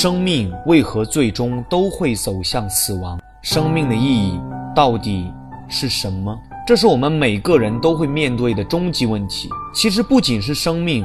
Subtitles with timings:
[0.00, 3.18] 生命为何最终都会走向死亡？
[3.42, 4.40] 生命的意义
[4.72, 5.28] 到底
[5.66, 6.38] 是什么？
[6.64, 9.48] 这是我们每个人都会面对的终极问题。
[9.74, 11.04] 其实不仅是生命，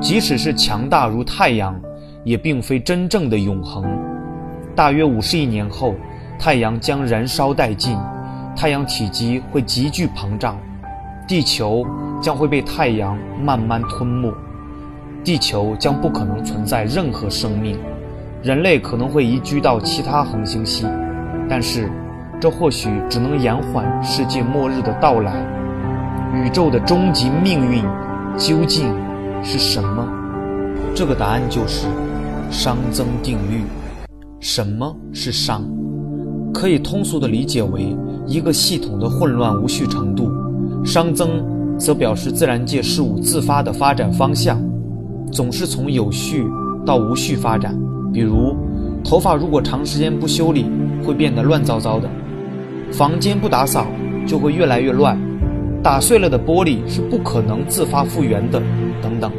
[0.00, 1.74] 即使是强大如太阳，
[2.22, 3.84] 也并非真正的永恒。
[4.76, 5.96] 大约五十亿年后，
[6.38, 7.98] 太阳将燃烧殆尽，
[8.54, 10.56] 太阳体积会急剧膨胀，
[11.26, 11.84] 地球
[12.22, 14.32] 将会被太阳慢慢吞没，
[15.24, 17.76] 地球将不可能存在任何生命。
[18.42, 20.86] 人类可能会移居到其他恒星系，
[21.46, 21.90] 但是
[22.40, 25.46] 这或许只能延缓世界末日的到来。
[26.34, 27.84] 宇宙的终极命运
[28.38, 28.94] 究竟
[29.42, 30.08] 是什么？
[30.94, 31.86] 这个答案就是
[32.50, 33.62] 熵增定律。
[34.40, 35.60] 什么是熵？
[36.54, 37.94] 可以通俗的理解为
[38.26, 40.32] 一个系统的混乱无序程度。
[40.82, 41.44] 熵增
[41.78, 44.58] 则表示自然界事物自发的发展方向，
[45.30, 46.46] 总是从有序
[46.86, 47.78] 到无序发展。
[48.12, 48.56] 比如，
[49.04, 50.66] 头发如果长时间不修理，
[51.04, 52.08] 会变得乱糟糟的；
[52.92, 53.86] 房间不打扫，
[54.26, 55.16] 就会越来越乱；
[55.82, 58.60] 打碎了的玻璃是不可能自发复原的，
[59.00, 59.30] 等等。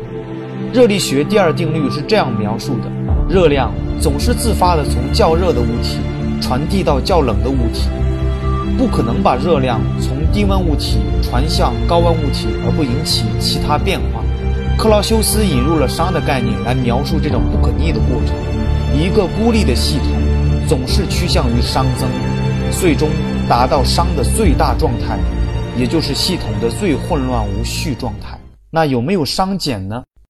[0.73, 2.89] 热力学第二定律是这样描述的：
[3.30, 5.97] 热量总是自发的从较热的物体
[6.39, 7.89] 传递到较冷的物体，
[8.78, 14.23] 不可能把热量从低温物体传向高温物体而不引起其他变化。
[14.81, 18.35] 克劳修斯引入了熵的概念来描述这种不可逆的过程。
[18.99, 20.07] 一个孤立的系统
[20.67, 22.09] 总是趋向于熵增，
[22.71, 23.07] 最终
[23.47, 25.19] 达到熵的最大状态，
[25.77, 28.35] 也就是系统的最混乱无序状态。
[28.71, 30.01] 那有没有熵减呢？